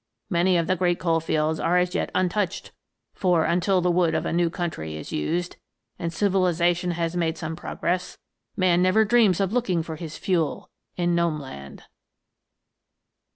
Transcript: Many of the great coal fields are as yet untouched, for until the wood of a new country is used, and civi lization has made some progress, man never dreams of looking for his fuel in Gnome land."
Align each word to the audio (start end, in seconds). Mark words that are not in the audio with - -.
Many 0.31 0.57
of 0.57 0.65
the 0.65 0.75
great 0.75 0.97
coal 0.97 1.19
fields 1.19 1.59
are 1.59 1.77
as 1.77 1.93
yet 1.93 2.09
untouched, 2.15 2.71
for 3.13 3.45
until 3.45 3.81
the 3.81 3.91
wood 3.91 4.15
of 4.15 4.25
a 4.25 4.33
new 4.33 4.49
country 4.49 4.95
is 4.95 5.11
used, 5.11 5.57
and 5.99 6.11
civi 6.11 6.31
lization 6.41 6.93
has 6.93 7.15
made 7.15 7.37
some 7.37 7.55
progress, 7.55 8.17
man 8.57 8.81
never 8.81 9.05
dreams 9.05 9.39
of 9.39 9.53
looking 9.53 9.83
for 9.83 9.97
his 9.97 10.17
fuel 10.17 10.71
in 10.97 11.13
Gnome 11.13 11.39
land." 11.39 11.83